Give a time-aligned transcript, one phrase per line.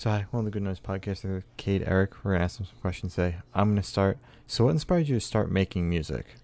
[0.00, 2.24] So hi, of the Good Noise podcaster, Cade Eric.
[2.24, 3.38] We're gonna ask them some questions today.
[3.52, 4.16] I'm gonna start.
[4.46, 6.36] So what inspired you to start making music?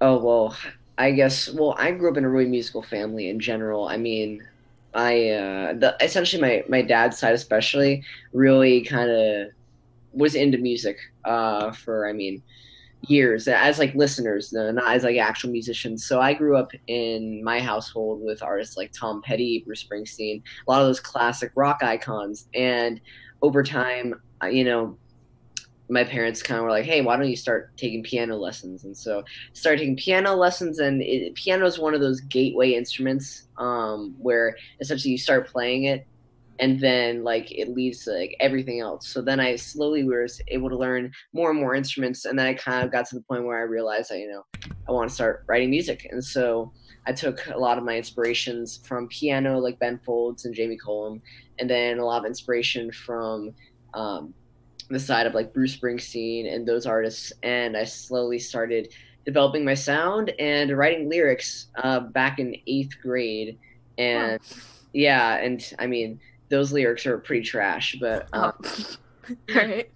[0.00, 0.56] Oh well,
[0.96, 1.48] I guess.
[1.52, 3.88] Well, I grew up in a really musical family in general.
[3.88, 4.46] I mean,
[4.94, 9.48] I uh, the essentially my my dad's side especially really kind of
[10.12, 12.42] was into music uh, for I mean
[13.08, 16.04] years as like listeners, not as like actual musicians.
[16.04, 20.70] So I grew up in my household with artists like Tom Petty, Bruce Springsteen, a
[20.70, 22.48] lot of those classic rock icons.
[22.54, 23.00] And
[23.42, 24.96] over time, you know,
[25.90, 28.96] my parents kind of were like, "Hey, why don't you start taking piano lessons?" And
[28.96, 30.78] so started taking piano lessons.
[30.78, 31.02] And
[31.34, 36.06] piano is one of those gateway instruments um, where essentially you start playing it
[36.60, 39.08] and then like it leads to like everything else.
[39.08, 42.54] So then i slowly was able to learn more and more instruments and then i
[42.54, 44.44] kind of got to the point where i realized that you know
[44.88, 46.06] i want to start writing music.
[46.10, 46.72] And so
[47.06, 51.20] i took a lot of my inspirations from piano like ben folds and jamie cullum
[51.58, 53.52] and then a lot of inspiration from
[53.94, 54.34] um,
[54.90, 57.32] the side of like bruce springsteen and those artists.
[57.42, 58.92] And i slowly started
[59.24, 63.58] developing my sound and writing lyrics uh, back in eighth grade.
[63.96, 64.62] And wow.
[64.92, 68.52] yeah and i mean those lyrics are pretty trash, but oh.
[68.52, 69.90] um, right.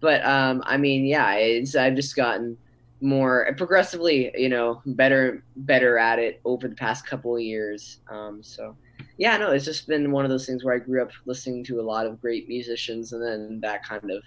[0.00, 2.56] But um, I mean, yeah, it's I've just gotten
[3.00, 7.98] more progressively, you know, better better at it over the past couple of years.
[8.10, 8.76] Um, so
[9.18, 11.80] yeah, no, it's just been one of those things where I grew up listening to
[11.80, 14.22] a lot of great musicians, and then that kind of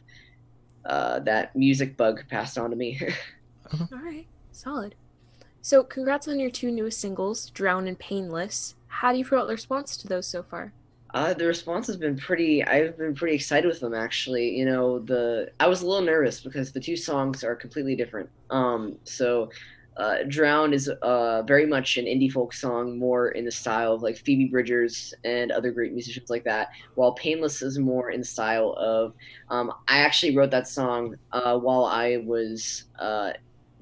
[0.85, 2.99] uh, that music bug passed on to me.
[3.73, 4.95] All right, solid.
[5.61, 9.47] So, congrats on your two newest singles, "Drown" and "Painless." How do you feel about
[9.47, 10.73] the response to those so far?
[11.13, 12.63] Uh, the response has been pretty.
[12.63, 14.49] I've been pretty excited with them actually.
[14.49, 18.29] You know, the I was a little nervous because the two songs are completely different.
[18.49, 19.51] Um, so,
[19.97, 24.01] uh, "Drown" is uh, very much an indie folk song, more in the style of
[24.01, 26.69] like Phoebe Bridgers and other great musicians like that.
[26.95, 29.13] While "Painless" is more in the style of.
[29.51, 33.33] Um, I actually wrote that song uh, while I was uh,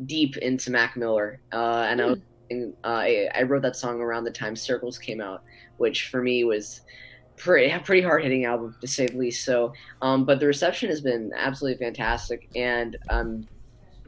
[0.06, 2.03] deep into Mac Miller, uh, and mm.
[2.03, 2.20] I, was,
[2.52, 2.70] hmm.
[2.84, 5.44] I I wrote that song around the time Circles came out,
[5.78, 6.81] which for me was
[7.41, 9.44] pretty pretty hard hitting album to say the least.
[9.44, 13.47] So, um, but the reception has been absolutely fantastic, and um,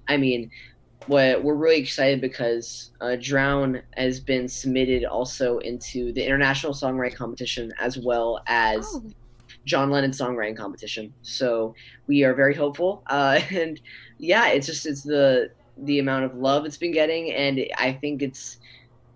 [0.08, 0.52] I mean,
[1.08, 7.16] what we're really excited because uh, Drown has been submitted also into the International Songwriting
[7.16, 8.88] Competition as well as.
[8.94, 9.04] Oh.
[9.66, 11.14] John Lennon songwriting competition.
[11.22, 11.74] So
[12.08, 13.80] we are very hopeful, uh, and
[14.18, 18.22] yeah, it's just it's the the amount of love it's been getting, and I think
[18.22, 18.58] it's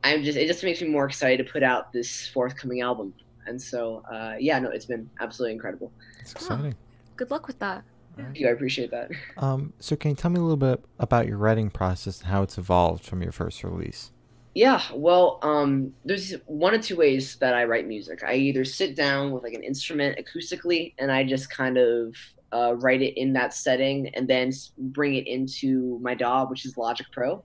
[0.05, 3.13] I'm just it just makes me more excited to put out this forthcoming album.
[3.47, 5.91] And so, uh, yeah, no, it's been absolutely incredible.
[6.19, 6.73] It's exciting.
[6.73, 7.83] Oh, good luck with that.
[8.15, 8.47] Thank you.
[8.47, 9.11] I appreciate that.
[9.37, 12.41] Um, so, can you tell me a little bit about your writing process and how
[12.41, 14.11] it's evolved from your first release?
[14.55, 18.23] Yeah, well, um, there's one of two ways that I write music.
[18.23, 22.15] I either sit down with like an instrument acoustically, and I just kind of
[22.53, 26.77] uh, write it in that setting, and then bring it into my DAW, which is
[26.77, 27.43] Logic Pro.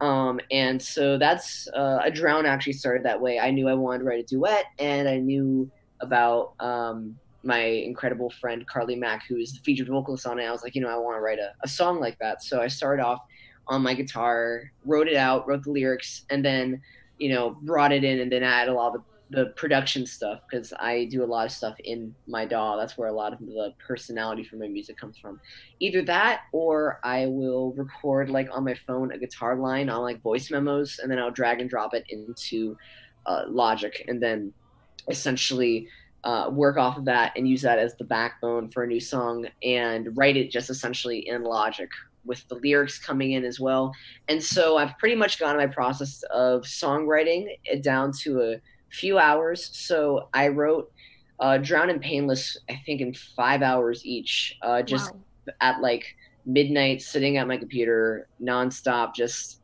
[0.00, 3.38] Um, and so that's uh, a drown actually started that way.
[3.38, 5.70] I knew I wanted to write a duet, and I knew
[6.00, 10.44] about um, my incredible friend Carly Mack, who is the featured vocalist on it.
[10.44, 12.42] I was like, you know, I want to write a, a song like that.
[12.42, 13.20] So I started off
[13.66, 16.80] on my guitar, wrote it out, wrote the lyrics, and then
[17.18, 20.40] you know brought it in, and then added a lot of the the production stuff
[20.48, 22.76] because I do a lot of stuff in my DAW.
[22.76, 25.40] That's where a lot of the personality for my music comes from.
[25.80, 30.22] Either that, or I will record like on my phone a guitar line on like
[30.22, 32.76] voice memos, and then I'll drag and drop it into
[33.26, 34.52] uh, Logic, and then
[35.08, 35.88] essentially
[36.24, 39.46] uh, work off of that and use that as the backbone for a new song
[39.62, 41.88] and write it just essentially in Logic
[42.24, 43.92] with the lyrics coming in as well.
[44.28, 47.46] And so I've pretty much gotten my process of songwriting
[47.82, 49.70] down to a few hours.
[49.72, 50.92] So I wrote
[51.40, 55.54] uh, Drown and Painless, I think, in five hours each, uh, just wow.
[55.60, 56.16] at like
[56.46, 59.60] midnight, sitting at my computer nonstop, just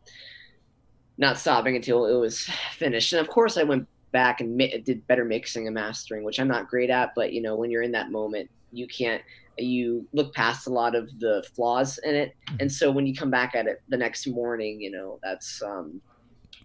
[1.18, 3.12] not stopping until it was finished.
[3.12, 6.48] And of course, I went back and mi- did better mixing and mastering, which I'm
[6.48, 7.12] not great at.
[7.16, 9.22] But you know, when you're in that moment, you can't.
[9.56, 12.56] You look past a lot of the flaws in it, mm-hmm.
[12.58, 16.00] and so when you come back at it the next morning, you know that's um,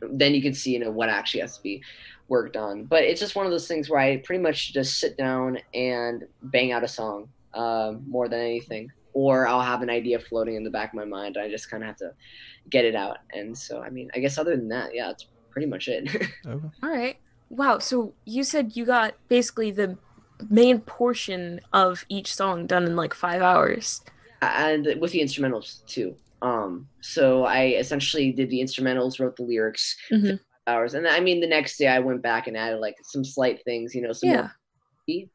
[0.01, 1.83] then you can see you know what actually has to be
[2.29, 2.85] worked on.
[2.85, 6.25] But it's just one of those things where I pretty much just sit down and
[6.43, 8.91] bang out a song uh, more than anything.
[9.13, 11.37] Or I'll have an idea floating in the back of my mind.
[11.37, 12.13] I just kind of have to
[12.69, 13.17] get it out.
[13.33, 16.07] And so, I mean, I guess other than that, yeah, that's pretty much it.
[16.47, 16.67] okay.
[16.83, 17.17] All right.
[17.49, 17.79] Wow.
[17.79, 19.97] So you said you got basically the
[20.49, 24.01] main portion of each song done in like five hours.
[24.41, 26.15] And with the instrumentals too.
[26.41, 30.35] Um, so I essentially did the instrumentals, wrote the lyrics, mm-hmm
[30.69, 30.93] hours.
[30.93, 33.93] And I mean, the next day I went back and added like some slight things,
[33.95, 34.49] you know, some yeah.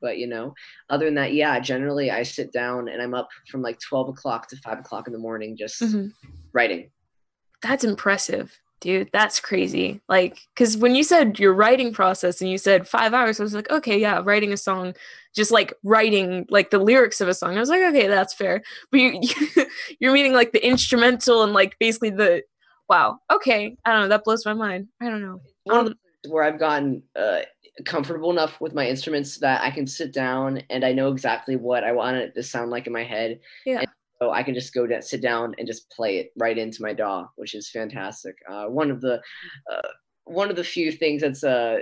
[0.01, 0.55] but you know,
[0.89, 4.49] other than that, yeah, generally I sit down and I'm up from like 12 o'clock
[4.49, 6.13] to 5 o'clock in the morning just Mhm.
[6.53, 6.91] writing.
[7.63, 9.09] That's impressive, dude.
[9.13, 10.01] That's crazy.
[10.09, 13.55] Like, because when you said your writing process and you said five hours, I was
[13.55, 14.95] like, okay, yeah, writing a song,
[15.35, 17.57] just like writing like the lyrics of a song.
[17.57, 18.63] I was like, okay, that's fair.
[18.91, 19.67] But you, you
[19.99, 22.43] you're meaning like the instrumental and like basically the
[22.89, 23.19] wow.
[23.33, 24.09] Okay, I don't know.
[24.09, 24.89] That blows my mind.
[25.01, 25.41] I don't know.
[25.65, 27.41] one of the things where I've gotten uh,
[27.85, 31.85] comfortable enough with my instruments that I can sit down and I know exactly what
[31.85, 33.41] I want it to sound like in my head.
[33.67, 33.81] Yeah.
[33.81, 33.89] And
[34.23, 36.93] so I can just go down, sit down, and just play it right into my
[36.93, 38.37] DAW, which is fantastic.
[38.49, 39.21] Uh, one of the
[39.71, 39.89] uh,
[40.25, 41.79] one of the few things that's uh,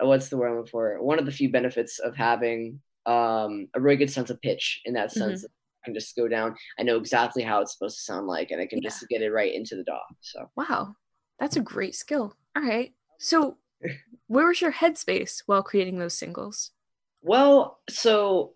[0.00, 1.02] what's the word I'm looking for?
[1.02, 4.94] One of the few benefits of having um, a really good sense of pitch in
[4.94, 5.44] that sense.
[5.44, 5.48] I
[5.86, 6.54] can just go down.
[6.78, 9.30] I know exactly how it's supposed to sound like, and I can just get it
[9.30, 10.00] right into the DAW.
[10.20, 10.50] So.
[10.56, 10.94] Wow,
[11.38, 12.34] that's a great skill.
[12.54, 12.92] All right.
[13.18, 13.56] So,
[14.26, 16.72] where was your headspace while creating those singles?
[17.22, 18.55] Well, so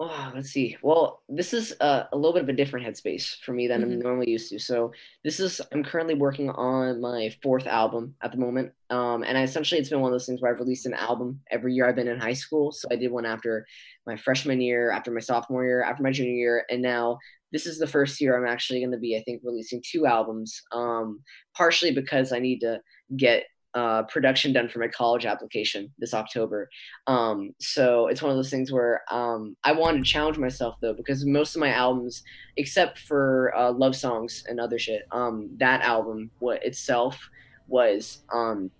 [0.00, 0.76] oh, let's see.
[0.80, 3.98] Well, this is a, a little bit of a different headspace for me than I'm
[3.98, 4.02] Mhm.
[4.02, 4.58] normally used to.
[4.60, 4.92] So
[5.24, 8.72] this is I'm currently working on my fourth album at the moment.
[8.90, 11.40] Um, and I, essentially it's been one of those things where I've released an album
[11.50, 12.70] every year I've been in high school.
[12.70, 13.66] So I did one after
[14.06, 17.18] my freshman year, after my sophomore year, after my junior year, and now
[17.50, 20.62] this is the first year I'm actually going to be, I think, releasing two albums.
[20.70, 21.22] Um,
[21.56, 22.80] partially because I need to
[23.16, 26.68] get uh, production done for my college application this October.
[27.06, 30.94] Um, so it's one of those things where um, I wanted to challenge myself though,
[30.94, 32.22] because most of my albums,
[32.56, 37.18] except for uh, love songs and other shit, um, that album what itself
[37.66, 38.70] was um,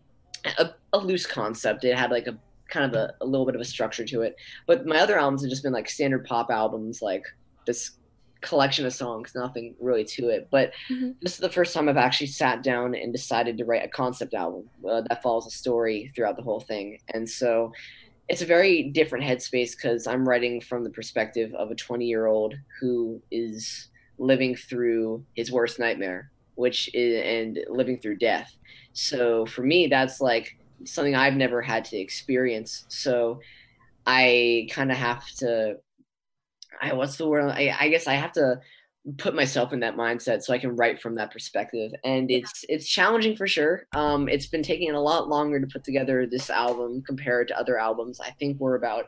[0.58, 1.84] a, a loose concept.
[1.84, 2.38] It had like a
[2.68, 4.36] kind of a, a little bit of a structure to it.
[4.66, 7.24] But my other albums have just been like standard pop albums, like
[7.66, 7.92] this
[8.40, 10.48] collection of songs, nothing really to it.
[10.50, 11.16] But Mhm.
[11.20, 14.34] this is the first time I've actually sat down and decided to write a concept
[14.34, 16.98] album uh, that follows a story throughout the whole thing.
[17.14, 17.72] And so
[18.28, 22.26] it's a very different headspace because I'm writing from the perspective of a 20 year
[22.26, 23.88] old who is
[24.18, 28.50] living through his worst nightmare, which is and living through death.
[28.92, 30.50] So for me, that's like
[30.84, 32.84] something I've never had to experience.
[32.88, 33.40] So
[34.06, 35.76] I kind of have to.
[36.80, 37.50] I what's the word?
[37.50, 38.60] I, I guess I have to
[39.16, 41.92] put myself in that mindset so I can write from that perspective.
[42.04, 43.86] And it's it's challenging for sure.
[43.94, 47.78] Um, it's been taking a lot longer to put together this album compared to other
[47.78, 48.20] albums.
[48.20, 49.06] I think we're about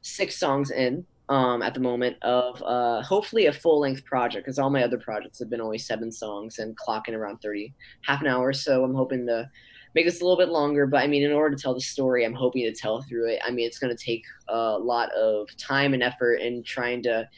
[0.00, 4.58] six songs in um, at the moment of uh, hopefully a full length project because
[4.58, 7.72] all my other projects have been only seven songs and clocking around 30,
[8.02, 8.52] half an hour.
[8.52, 9.50] So I'm hoping to
[9.94, 10.86] make this a little bit longer.
[10.86, 13.40] But I mean, in order to tell the story, I'm hoping to tell through it.
[13.46, 17.28] I mean, it's going to take a lot of time and effort and trying to.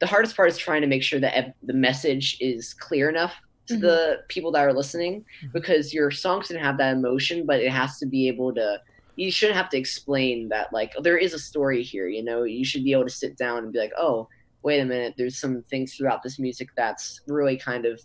[0.00, 3.34] The hardest part is trying to make sure that the message is clear enough
[3.66, 3.80] to Mhm.
[3.82, 5.52] the people that are listening Mhm.
[5.52, 8.80] because your songs can have that emotion, but it has to be able to.
[9.16, 12.08] You shouldn't have to explain that, like, there is a story here.
[12.08, 14.28] You know, you should be able to sit down and be like, oh,
[14.62, 18.00] wait a minute, there's some things throughout this music that's really kind of,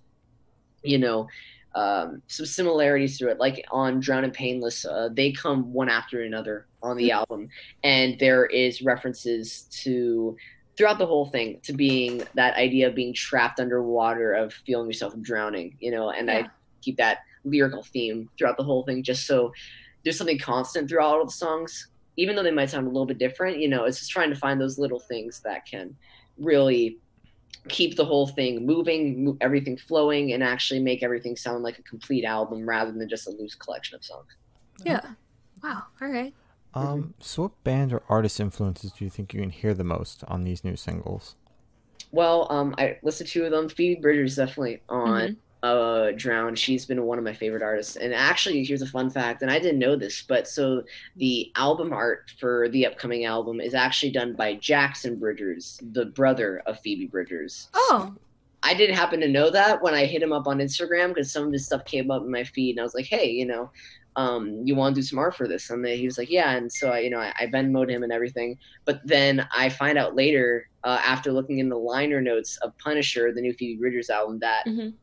[0.84, 1.28] you know,
[1.76, 3.40] um, some similarities to it.
[3.40, 7.50] Like on Drown and Painless, uh, they come one after another on the album,
[7.84, 10.36] and there is references to
[10.78, 15.14] throughout the whole thing to being that idea of being trapped underwater, of feeling yourself
[15.22, 15.76] drowning.
[15.80, 16.38] You know, and Yeah.
[16.40, 16.50] I
[16.82, 19.54] keep that lyrical theme throughout the whole thing, just so
[20.04, 21.88] there's something constant throughout all the songs.
[22.18, 24.36] Even though they might sound a little bit different, you know, it's just trying to
[24.38, 25.94] find those little things that can
[26.38, 26.98] really
[27.70, 31.84] keep the whole thing moving, mo- everything flowing, and actually make everything sound like a
[31.84, 34.28] complete album rather than just a loose collection of songs.
[34.84, 35.02] Yeah.
[35.64, 35.84] Wow.
[36.02, 36.34] All right.
[36.74, 40.24] Um, so what band or artist influences do you think you can hear the most
[40.28, 41.36] on these new singles?
[42.12, 43.70] Well, um, I listened to two of them.
[43.70, 45.38] Phoebe Bridgers definitely on Mhm.
[45.66, 46.56] Uh, Drown.
[46.56, 47.96] She's been one of my favorite artists.
[47.96, 50.84] And actually, here's a fun fact, and I didn't know this, but so
[51.16, 56.62] the album art for the upcoming album is actually done by Jackson Bridgers, the brother
[56.68, 57.70] of Phoebe Bridgers.
[57.74, 58.14] Oh.
[58.64, 61.46] I didn't happen to know that when I hit him up on Instagram because some
[61.46, 63.70] of his stuff came up in my feed, and I was like, "Hey, you know,
[64.16, 66.72] um, you want to do some art for this?" And he was like, "Yeah." And
[66.72, 68.58] so I, you know, I, I Venmoed him and everything.
[68.84, 73.32] But then I find out later, uh, after looking in the liner notes of Punisher,
[73.32, 74.94] the new Phoebe Bridgers album, that Mhm.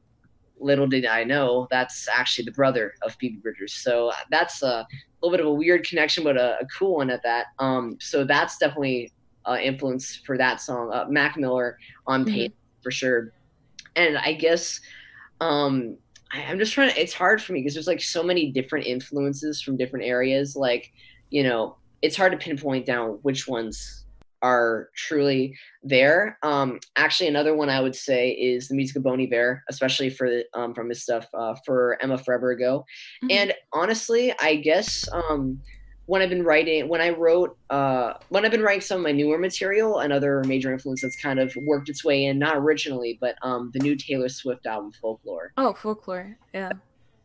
[0.63, 3.73] Little did I know that's actually the brother of Phoebe Bridgers.
[3.75, 4.87] So that's a
[5.21, 7.47] little bit of a weird connection, but a, a cool one at that.
[7.59, 9.13] Um, so that's definitely
[9.45, 10.91] uh, influence for that song.
[10.93, 12.33] Uh, Mac Miller on Mhm.
[12.33, 12.53] Pain
[12.83, 13.33] for sure.
[13.97, 14.81] And I guess
[15.41, 15.97] um,
[16.33, 17.01] I, I'm just trying to.
[17.01, 20.57] It's hard for me because there's like so many different influences from different areas.
[20.57, 20.93] Like
[21.31, 24.02] you know, it's hard to pinpoint down which ones
[24.43, 26.39] are truly there.
[26.43, 30.43] Um, actually, another one I would say is the music of Bon Iver, especially for
[30.55, 32.85] um, from his stuff uh, for Emma Forever Ago.
[33.25, 33.33] Mhm.
[33.33, 35.61] And honestly, I guess um,
[36.07, 39.13] when I've been writing, when I wrote, uh, when I've been writing some of my
[39.13, 43.37] newer material, another major influence that's kind of worked its way in, not originally, but
[43.43, 45.53] um, the new Taylor Swift album, Folklore.
[45.57, 46.73] Oh, Folklore, yeah.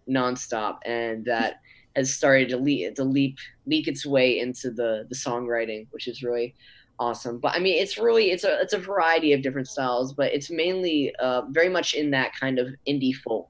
[0.07, 1.59] Nonstop, and that
[1.95, 6.21] has started to leap, to leap, leak its way into the the songwriting, which is
[6.21, 6.55] really
[6.99, 7.39] awesome.
[7.39, 10.49] But I mean, it's really it's a it's a variety of different styles, but it's
[10.51, 13.49] mainly uh, very much in that kind of indie folk.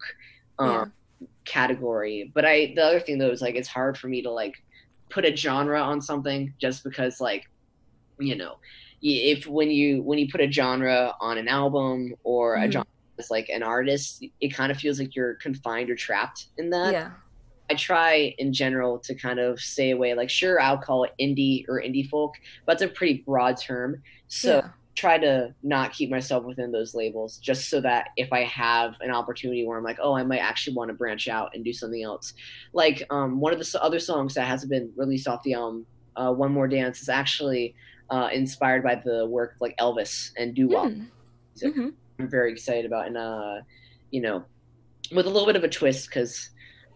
[0.60, 0.86] Um, Yeah.
[1.46, 4.54] category but i the other thing though is like it's hard for me to like
[5.10, 7.44] put a genre on something just because like
[8.20, 8.56] you know
[9.02, 12.72] if when you when you put a genre on an album or a Mhm.
[12.72, 12.86] genre
[13.20, 16.94] as like an artist it kind of feels like you're confined or trapped in that
[16.94, 17.12] yeah.
[17.70, 21.66] I try in general to kind of stay away like sure i'll call it indie
[21.68, 24.70] or indie folk but it's a pretty broad term so yeah.
[24.96, 29.12] try to not keep myself within those labels just so that if I have an
[29.12, 32.04] opportunity where I'm like, oh, I might actually want to branch out and do something
[32.04, 32.34] else.
[32.74, 36.34] Like um, one of the other songs that hasn't been released off the album, uh,
[36.34, 37.76] One More Dance, is actually
[38.10, 40.88] uh, inspired by the work of, like Elvis and doo wop.
[40.88, 41.08] Mm.
[41.64, 41.94] Mhm.
[42.20, 43.62] I'm very excited about, and uh,
[44.12, 44.44] you know,
[45.12, 46.50] with a little bit of a twist because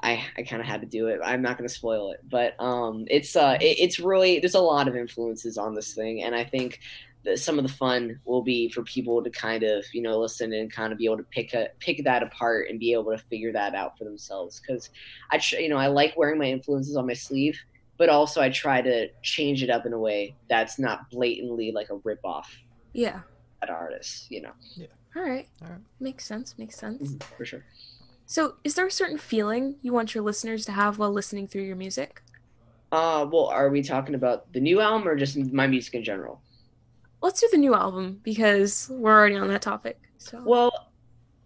[0.03, 1.19] I I kind of had to do it.
[1.23, 4.59] I'm not going to spoil it, but um, it's uh, it, it's really there's a
[4.59, 6.79] lot of influences on this thing, and I think
[7.23, 10.53] that some of the fun will be for people to kind of you know listen
[10.53, 13.17] and kind of be able to pick a pick that apart and be able to
[13.29, 14.59] figure that out for themselves.
[14.59, 14.89] Because
[15.29, 17.59] I tr- you know I like wearing my influences on my sleeve.
[17.97, 21.91] But also, I try to change it up in a way that's not blatantly like
[21.91, 22.51] a rip off
[22.93, 23.19] Yeah.
[23.61, 24.87] at artists, you know, Yeah.
[25.15, 25.47] All right.
[25.61, 25.81] All right.
[25.99, 26.57] Makes sense.
[26.57, 27.15] Makes sense.
[27.37, 27.63] for sure.
[28.31, 31.63] So, is there a certain feeling you want your listeners to have while listening through
[31.63, 32.21] your music?
[32.89, 36.41] Uh, well, are we talking about the new album or just my music in general?
[37.21, 39.99] Let's do the new album because we're already on that topic.
[40.17, 40.71] So, Well,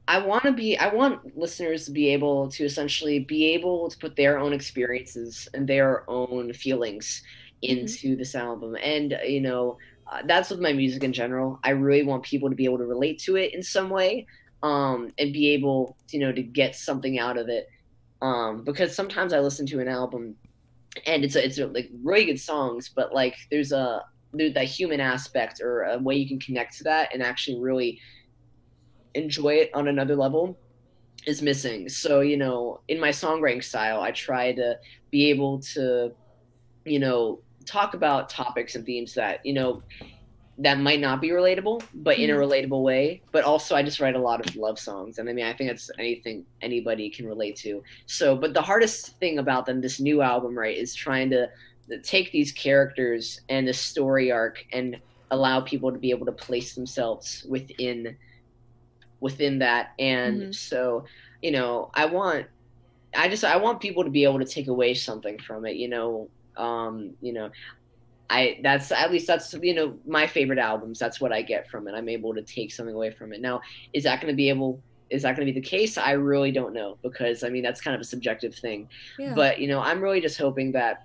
[0.08, 3.98] I want to be, I want listeners to be able to essentially be able to
[3.98, 7.24] put their own experiences and their own feelings
[7.64, 8.78] into this album.
[8.84, 11.60] And, uh, you know, uh, that's with my music in general.
[11.64, 14.28] I really want people to be able to relate to it in some way
[14.66, 17.70] um, and be able, you know, to get something out of it.
[18.24, 20.36] Um, because sometimes I listen to an album
[21.06, 24.04] and it's a, it's a, like really good songs, but like there's a
[24.34, 28.00] there's that human aspect or a way you can connect to that and actually really
[29.14, 30.58] enjoy it on another level
[31.28, 31.88] is missing.
[31.88, 34.80] So, you know, in my songwriting style, I try to
[35.12, 36.12] be able to,
[36.86, 39.84] you know, talk about topics and themes that, you know,
[40.58, 43.22] that might not be relatable, but in a relatable way.
[43.34, 45.70] But also, I just write a lot of love songs, and I mean, I think
[45.70, 47.82] that's anything anybody can relate to.
[48.08, 51.50] So, but the hardest thing about them, this new album, right, is trying to
[52.04, 54.98] take these characters and the story arc and
[55.30, 58.18] allow people to be able to place themselves within
[59.20, 59.90] within that.
[59.98, 60.56] And Mhm.
[60.56, 61.06] so,
[61.42, 62.48] you know, I want,
[63.16, 65.78] I just, I want people to be able to take away something from it.
[65.78, 67.50] You know, um, you know,
[68.30, 71.00] I that's at least that's you know my favorite albums.
[71.00, 71.94] That's what I get from it.
[71.96, 73.42] I'm able to take something away from it.
[73.42, 73.62] Now,
[73.94, 74.84] is that going to be able?
[75.12, 75.98] Is that going to be the case?
[75.98, 78.88] I really don't know because I mean that's kind of a subjective thing.
[79.20, 79.34] yeah.
[79.36, 80.98] But you know, I'm really just hoping that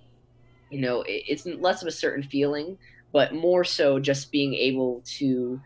[0.70, 2.78] you know it, it's less of a certain feeling,
[3.12, 5.60] but more so just being able to,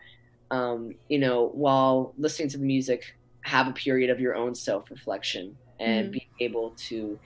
[0.51, 3.03] um, you know, while listening to the music,
[3.45, 6.13] have a period of your own self reflection and Mhm.
[6.13, 7.19] be able to,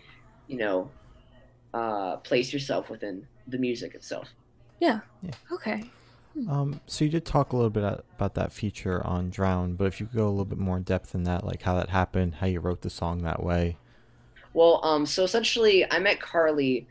[0.47, 0.95] you know,
[1.73, 4.29] uh, place yourself within the music itself.
[4.79, 5.01] Yeah.
[5.51, 5.83] Okay.
[6.47, 7.83] Um, so you did talk a little bit
[8.15, 10.83] about that feature on Drown, but if you could go a little bit more in
[10.83, 13.77] depth in that, like how that happened, how you wrote the song that way.
[14.53, 16.87] Well, um, so essentially, I met Carly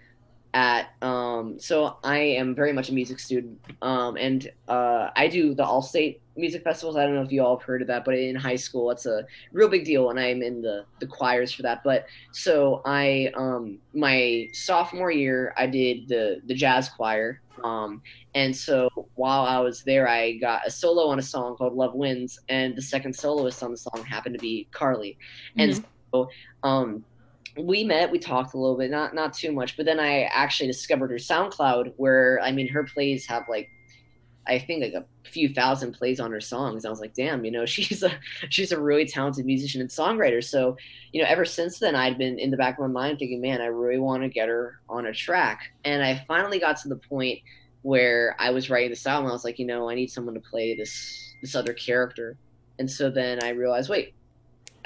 [0.54, 5.54] at um, so I am very much a music student, um, and uh, I do
[5.54, 6.96] the All-State music festivals.
[6.96, 9.06] I don't know if you all have heard of that, but in high school, it's
[9.06, 11.82] a real big deal, and I'm in the the choirs for that.
[11.84, 18.00] But so I, um, my sophomore year, I did the the jazz choir, um,
[18.34, 21.94] and so while I was there, I got a solo on a song called "Love
[21.94, 25.18] Wins," and the second soloist on the song happened to be Carly,
[25.58, 25.84] and Mhm.
[26.14, 26.28] so
[26.62, 27.04] um
[27.58, 30.66] we met we talked a little bit not not too much but then i actually
[30.66, 33.68] discovered her soundcloud where i mean her plays have like
[34.46, 36.84] i think like a few thousand plays on her songs.
[36.84, 38.10] I was like damn you know she's a
[38.48, 40.42] she's a really talented musician and songwriter.
[40.42, 40.76] So
[41.12, 43.60] you know ever since then i'd been in the back of my mind thinking man
[43.60, 45.60] i really want to get her on a track.
[45.84, 47.40] And i finally got to the point
[47.82, 49.30] where i was writing this album.
[49.30, 52.36] I was like you know i need someone to play this this other character.
[52.78, 54.14] And so then i realized wait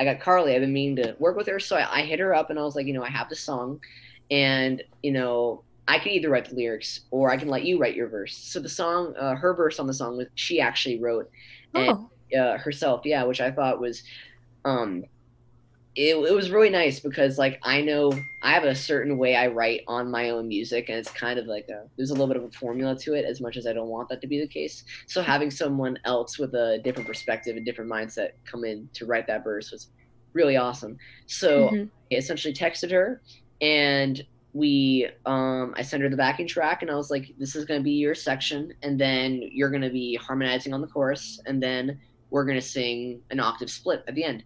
[0.03, 0.55] I got Carly.
[0.55, 2.63] I've been meaning to work with her, so I, I hit her up and I
[2.63, 3.81] was like, you know, I have the song,
[4.33, 7.95] and you know, I can either write the lyrics or I can let you write
[7.95, 8.37] your verse.
[8.37, 11.31] So the song, uh, her verse on the song, was she actually wrote
[11.75, 11.99] and,
[12.35, 14.03] Oh, uh, herself, yeah, which I thought was,
[14.65, 15.05] um,
[15.95, 19.49] it, it was really nice because like I know I have a certain way I
[19.49, 22.39] write on my own music and it's kind of like a there's a little bit
[22.39, 24.49] of a formula to it as much as I don't want that to be the
[24.49, 24.83] case.
[25.07, 29.27] So having someone else with a different perspective and different mindset come in to write
[29.27, 29.91] that verse was
[30.35, 30.97] really awesome.
[31.27, 31.91] So Mhm.
[32.11, 33.21] I essentially texted her
[33.61, 34.23] and
[34.55, 37.81] we um I sent her the backing track and I was like this is going
[37.81, 41.63] to be your section and then you're going to be harmonizing on the chorus and
[41.63, 44.43] then we're going to sing an octave split at the end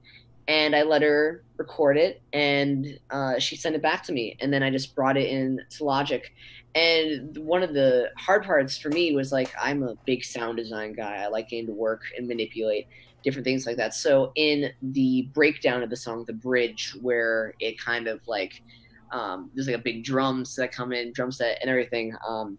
[0.48, 4.52] and I let her record it, and uh, she sent it back to me, and
[4.52, 6.32] then I just brought it in to Logic.
[6.74, 10.92] And one of the hard parts for me was like I'm a big sound design
[10.92, 11.22] guy.
[11.22, 12.86] I like getting to work and manipulate
[13.24, 13.94] different things like that.
[13.94, 18.62] So in the breakdown of the song, the bridge, where it kind of like
[19.10, 22.14] um, there's like a big drums that come in, drum set and everything.
[22.28, 22.58] Um,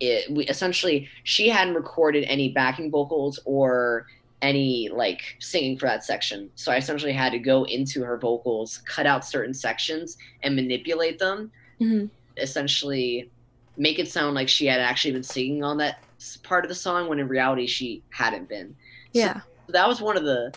[0.00, 4.06] it we essentially she hadn't recorded any backing vocals or
[4.42, 6.50] any like singing for that section.
[6.54, 11.18] So I essentially had to go into her vocals, cut out certain sections, and manipulate
[11.18, 11.50] them.
[11.80, 12.10] Mhm.
[12.36, 13.30] Essentially,
[13.76, 16.02] make it sound like she had actually been singing on that
[16.42, 18.74] part of the song when in reality she hadn't been.
[19.12, 19.40] Yeah.
[19.66, 20.52] So that was one of the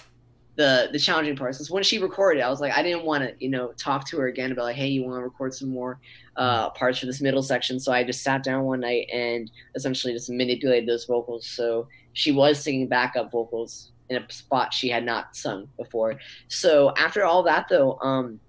[0.56, 1.60] the the challenging parts.
[1.60, 4.18] Is when she recorded, I was like, I didn't want to you know talk to
[4.18, 6.00] her again about like, hey, you want to record some more
[6.36, 7.80] uh, parts for this middle section?
[7.80, 11.48] So I just sat down one night and essentially just manipulated those vocals.
[11.48, 16.20] So she was singing backup vocals in a spot she had not sung before.
[16.48, 18.40] So after all that, though, um,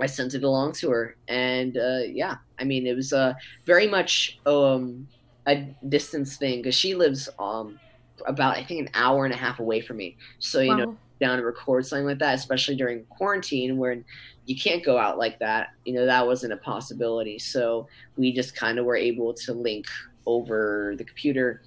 [0.00, 3.32] I sent it along to her, and uh, yeah, I mean, it was uh,
[3.64, 5.08] very much um,
[5.46, 7.78] a distance thing because she lives um,
[8.26, 10.16] about I think an hour and a half away from me.
[10.38, 10.96] So you know, Wow.
[11.20, 14.02] Down and record something like that, especially during quarantine where
[14.46, 15.70] you can't go out like that.
[15.84, 17.38] You know, that wasn't a possibility.
[17.38, 19.86] So we just kind of were able to link
[20.26, 21.62] over the computer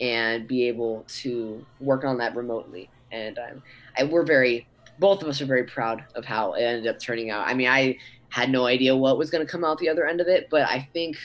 [0.00, 2.90] and be able to work on that remotely.
[3.10, 3.62] And I'm,
[3.96, 4.66] I, we're very,
[4.98, 7.46] both of us are very proud of how it ended up turning out.
[7.46, 7.98] I mean, I
[8.30, 10.62] had no idea what was going to come out the other end of it, but
[10.62, 11.16] I think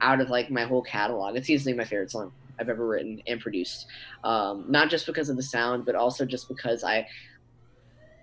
[0.00, 3.40] out of like my whole catalog, it's easily my favorite song I've ever written and
[3.40, 3.86] produced.
[4.24, 7.06] Um, not just because of the sound, but also just because I,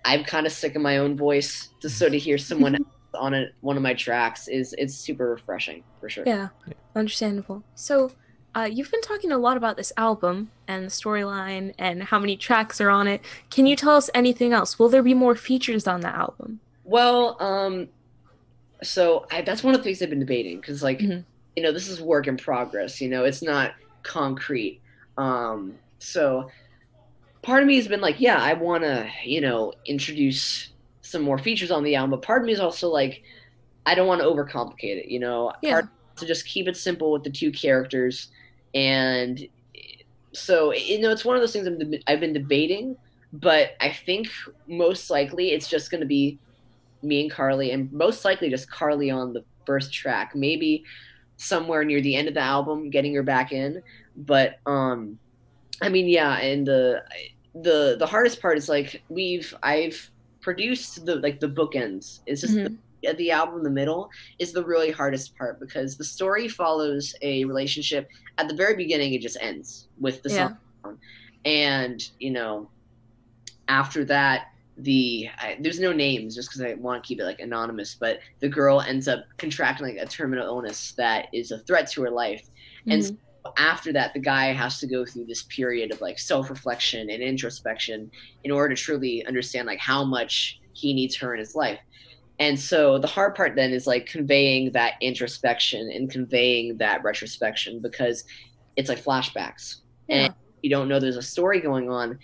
[0.04, 1.68] I'm kind of sick of my own voice.
[1.80, 2.84] Just so to hear someone else
[3.14, 6.24] on a, one of my tracks is it's super refreshing for sure.
[6.26, 6.48] Yeah,
[6.96, 7.62] understandable.
[7.74, 8.10] So,
[8.52, 12.36] uh, you've been talking a lot about this album and the storyline and how many
[12.36, 13.20] tracks are on it.
[13.50, 14.76] Can you tell us anything else?
[14.76, 16.58] Will there be more features on the album?
[16.82, 17.90] Well, um,
[18.82, 21.24] so I, that's one of the things I've been debating because, like, Mhm.
[21.54, 23.00] you know, this is work in progress.
[23.00, 24.80] You know, it's not concrete.
[25.18, 26.50] Um, so
[27.42, 30.68] part of me has been like, yeah, I want to, you know, introduce
[31.02, 33.22] some more features on the album, but part of me is also like,
[33.86, 35.06] I don't want to overcomplicate it.
[35.06, 35.82] You know, Yeah.
[36.16, 38.28] to just keep it simple with the two characters,
[38.74, 39.46] and
[40.32, 42.96] so you know, it's one of those things I'm deb- I've been debating,
[43.32, 44.28] but I think
[44.68, 46.38] most likely it's just going to be
[47.02, 50.34] me and Carly, and most likely just Carly on the first track.
[50.34, 50.84] Maybe
[51.40, 53.82] somewhere near the end of the album, getting her back in.
[54.14, 55.18] But um,
[55.82, 57.02] I mean, yeah, and the
[57.54, 60.10] the the hardest part is like we've I've
[60.42, 62.20] produced the like the bookends.
[62.26, 62.78] It's just Mhm.
[63.02, 67.14] the, the album in the middle is the really hardest part because the story follows
[67.22, 68.08] a relationship.
[68.38, 70.50] At the very beginning, it just ends with the Yeah.
[70.84, 70.98] song,
[71.46, 72.70] and you know,
[73.68, 74.48] after that
[74.82, 78.20] the I, there's no names just because I want to keep it like anonymous, but
[78.40, 82.10] the girl ends up contracting like a terminal illness that is a threat to her
[82.10, 82.48] life.
[82.86, 83.16] And Mhm.
[83.56, 88.10] After that, the guy has to go through this period of like self-reflection and introspection
[88.44, 91.78] in order to truly understand like how much he needs her in his life.
[92.38, 97.80] And so the hard part then is like conveying that introspection and conveying that retrospection
[97.80, 98.24] because
[98.76, 99.76] it's like flashbacks
[100.08, 100.16] yeah.
[100.16, 102.18] and you don't know there's a story going on,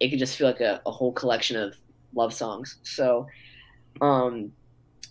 [0.00, 1.76] it could just feel like a, a whole collection of
[2.16, 2.78] love songs.
[2.82, 3.26] So,
[4.00, 4.52] um,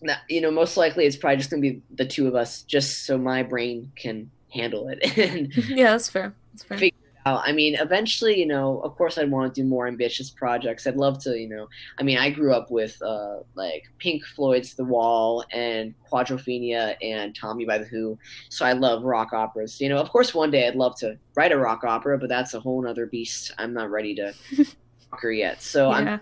[0.02, 3.06] that, you know, most likely it's probably just gonna be the two of us, just
[3.06, 5.18] so my brain can handle it.
[5.18, 6.36] and yeah, that's fair.
[6.54, 6.78] That's fair.
[6.78, 6.94] Fig-
[7.26, 10.86] uh, I mean, eventually, you know, of course, I'd want to do more ambitious projects.
[10.86, 14.76] I'd love to, you know, I mean, I grew up with uh, like Pink Floyd's
[14.76, 19.82] The Wall and Quadrophenia and Tommy by the Who, so I love rock operas.
[19.82, 22.54] You know, of course, one day I'd love to write a rock opera, but that's
[22.54, 23.52] a whole other beast.
[23.58, 24.34] I'm not ready to
[25.32, 25.64] yet.
[25.64, 26.20] So I'm yeah.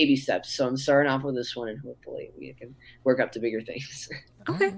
[0.00, 0.54] Baby steps.
[0.54, 3.60] So I'm starting off with this one, and hopefully we can work up to bigger
[3.60, 4.08] things.
[4.48, 4.72] Okay.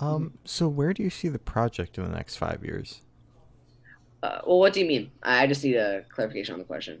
[0.00, 3.02] Um, so where do you see the project in the next five years?
[4.24, 5.12] Uh, well, what do you mean?
[5.22, 7.00] I I just need a clarification on the question.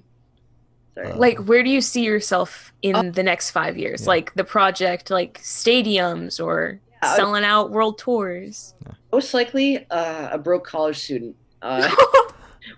[0.94, 1.08] Sorry.
[1.10, 3.10] Uh, Like, where do you see yourself in Oh.
[3.10, 4.02] the next five years?
[4.02, 4.08] Yeah.
[4.14, 8.74] Like the project, like stadiums or Yeah, I- selling out world tours.
[9.12, 11.34] Most likely, uh, a broke college student.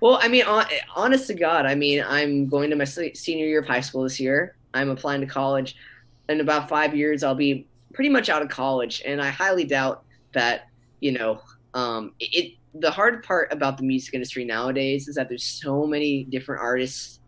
[0.01, 3.61] Well, I mean, hon- honest to God, I mean, I'm going to my senior year
[3.61, 4.57] of high school this year.
[4.73, 5.77] I'm applying to college.
[6.29, 10.05] in about five years I'll be pretty much out of college, and I highly doubt
[10.33, 10.69] that
[11.01, 11.41] you know
[11.75, 12.55] um, it.
[12.77, 17.21] The hard part about the music industry nowadays is that there's so many different artists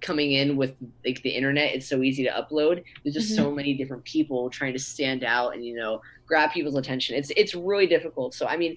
[0.00, 0.74] coming in with
[1.04, 1.74] like the internet.
[1.74, 2.82] It's so easy to upload.
[3.02, 6.76] There's just so many different people trying to stand out and you know grab people's
[6.76, 7.16] attention.
[7.16, 8.34] It's it's really difficult.
[8.34, 8.76] So I mean,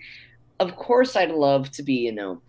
[0.60, 2.42] of course I'd love to be you know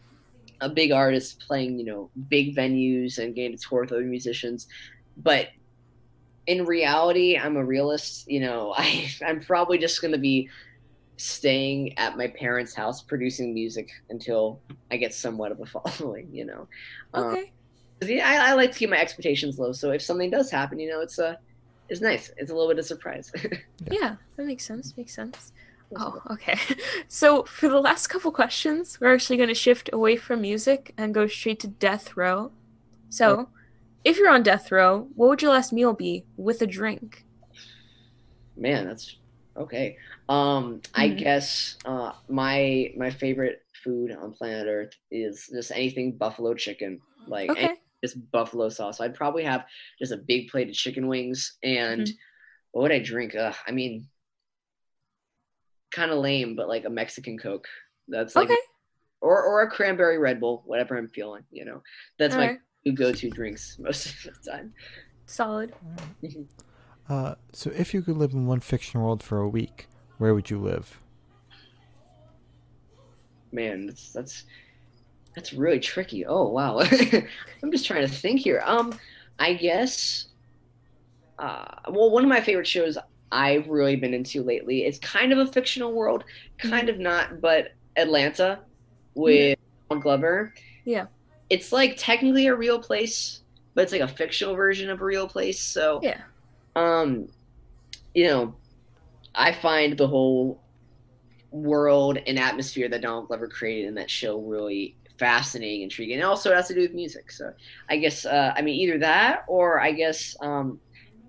[0.60, 4.66] a big artist playing you know big venues and getting to tour with other musicians,
[5.16, 5.48] but
[6.46, 8.26] in reality, I'm a realist.
[8.28, 10.48] You know, I I'm probably just gonna be
[11.16, 15.66] staying at my parents' house producing music until I get somewhat of a
[15.98, 16.28] following.
[16.32, 16.68] You know.
[17.14, 17.52] Um, Okay.
[18.02, 19.72] yeah, I, I like to keep my expectations low.
[19.72, 21.38] So if something does happen, you know, it's a
[21.88, 22.30] it's nice.
[22.36, 23.30] It's a little bit of a surprise.
[23.90, 24.94] Yeah, that makes sense.
[24.96, 25.52] Makes sense.
[25.96, 26.58] Oh, okay.
[27.08, 31.14] So for the last couple questions, we're actually going to shift away from music and
[31.14, 32.52] go straight to death row.
[33.08, 33.48] So,
[34.04, 37.24] if you're on death row, what would your last meal be with a drink?
[38.56, 39.16] Man, that's
[39.56, 39.96] okay.
[40.28, 41.18] Um, I Mhm.
[41.18, 47.50] guess uh, my my favorite food on planet Earth is just anything buffalo chicken, like
[47.50, 47.74] any- Okay.
[48.04, 49.00] just buffalo sauce.
[49.00, 49.64] I'd probably have
[49.98, 52.08] just a big plate of chicken wings, and
[52.72, 53.34] what would I drink?
[53.34, 54.06] Ugh, I mean,
[55.90, 57.66] kind of lame, but like a Mexican Coke.
[58.08, 58.56] That's like, Okay.
[59.20, 61.42] or or a cranberry Red Bull, whatever I'm feeling.
[61.50, 61.82] You know,
[62.18, 62.58] that's my Alright.
[62.86, 64.72] two go-to drinks most of the time.
[65.26, 65.74] Solid.
[67.08, 70.50] Uh, so if you could live in one fiction world for a week, where would
[70.50, 71.00] you live?
[73.52, 74.44] Man, that's that's
[75.34, 76.26] that's really tricky.
[76.26, 76.80] Oh wow,
[77.62, 78.62] I'm just trying to think here.
[78.64, 78.98] Um,
[79.38, 80.26] I guess.
[81.38, 82.98] Uh, well, one of my favorite shows
[83.32, 84.84] I've really been into lately.
[84.84, 86.24] It's kind of a fictional world,
[86.58, 88.60] kind of not, but Atlanta
[89.14, 90.54] with Donald Glover.
[90.84, 91.06] Yeah.
[91.50, 93.40] It's like technically a real place,
[93.74, 95.60] but it's like a fictional version of a real place.
[95.60, 96.20] So Yeah.
[96.76, 97.28] um
[98.14, 98.54] you know
[99.34, 100.60] i find the whole
[101.50, 106.50] world and atmosphere that donald glover created in that show really fascinating intriguing and also
[106.50, 107.52] it has to do with music so
[107.90, 110.80] i guess uh, i mean either that or i guess um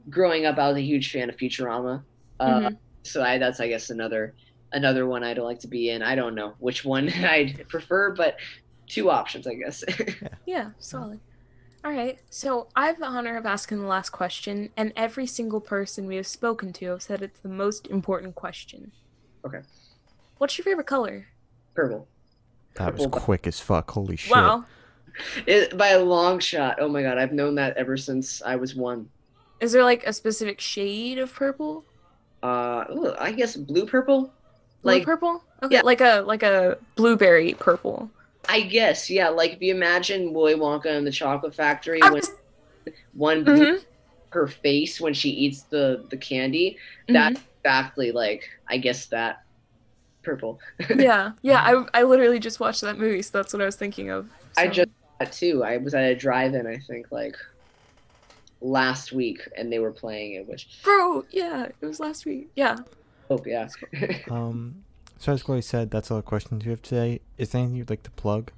[0.09, 2.03] growing up i was a huge fan of futurama
[2.39, 2.77] uh, Mhm.
[3.03, 4.33] so I, that's i guess another
[4.71, 8.37] another one i'd like to be in i don't know which one i'd prefer but
[8.87, 9.83] two options i guess
[10.45, 11.19] Yeah, solid.
[11.85, 12.19] All right.
[12.29, 16.17] So I have the honor of asking the last question, and every single person we
[16.17, 18.91] have spoken to have said it's the most important question.
[19.45, 19.59] Okay.
[20.39, 21.27] What's your favorite color?
[21.73, 22.05] purple
[22.75, 23.19] That was Purple.
[23.21, 23.91] quick as fuck.
[23.91, 24.35] Holy shit.
[24.35, 24.65] Wow.
[25.47, 28.75] it, by a long shot oh my god i've known that ever since i was
[28.75, 29.07] one
[29.61, 31.85] Is there like a specific shade of purple?
[32.41, 34.31] uh ooh, i guess blue purple
[34.81, 35.43] Blue like purple?
[35.61, 35.75] Okay.
[35.75, 35.81] yeah.
[35.81, 38.09] Like a like a blueberry purple.
[38.47, 42.13] i guess yeah like if you imagine willy wonka and the chocolate factory I when
[42.13, 42.31] was-
[43.13, 43.83] one Mhm,
[44.31, 46.77] her face when she eats the the candy
[47.09, 47.13] mhm.
[47.13, 49.43] that's exactly like i guess that
[50.23, 50.59] purple
[50.95, 51.61] yeah, yeah.
[51.61, 54.29] I I literally just watched that movie, so that's what I was thinking of.
[54.57, 57.35] i just that too i was at a drive-in i think like
[58.61, 62.49] last week and they were playing it which bro, yeah, it was last week.
[62.55, 62.77] Yeah.
[63.27, 63.67] hope yeah
[64.29, 64.83] Um,
[65.17, 67.19] so as Chloe said, that's all the questions we have today.
[67.37, 68.51] Is there anything you'd like to plug?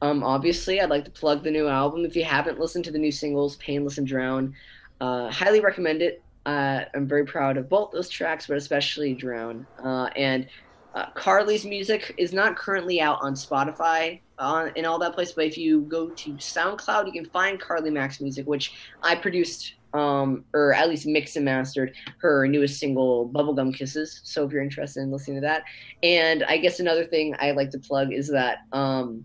[0.00, 2.04] Um, obviously, I'd like to plug the new album.
[2.04, 4.54] If you haven't listened to the new singles, Painless and Drown,
[5.00, 6.22] uh, highly recommend it.
[6.46, 9.66] Uh, I'm very proud of both those tracks, but especially Drown.
[9.82, 10.48] Uh, and
[10.94, 15.44] uh, Carly's music is not currently out on Spotify on in all that place, but
[15.44, 20.44] if you go to SoundCloud, you can find Carly Mack's music, which I produced, um,
[20.54, 24.20] or at least mixed and mastered her newest single, Bubblegum Kisses.
[24.24, 25.64] So if you're interested in listening to that,
[26.02, 28.58] and I guess another thing I like to plug is that.
[28.72, 29.24] Um,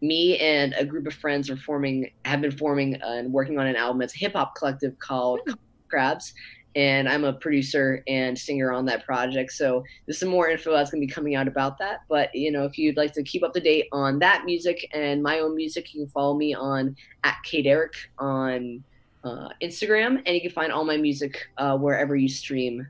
[0.00, 3.74] me and a group of friends are forming have been forming and working on an
[3.74, 5.40] album it's a hip-hop collective called
[5.88, 6.34] crabs
[6.76, 10.90] and i'm a producer and singer on that project so there's some more info that's
[10.90, 13.42] going to be coming out about that but you know if you'd like to keep
[13.42, 16.96] up to date on that music and my own music you can follow me on
[17.22, 18.82] at kate eric on
[19.24, 22.86] uh, instagram and you can find all my music uh, wherever you stream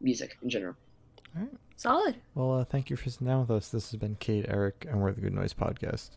[0.00, 0.74] music in general
[1.34, 2.16] All right, Solid.
[2.34, 3.68] Well, uh, thank you for sitting down with us.
[3.68, 6.10] This has been Kate, Eric, and we're the Good Noise Podcast.